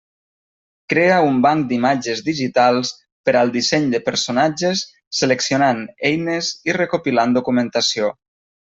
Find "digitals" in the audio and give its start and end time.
2.29-2.93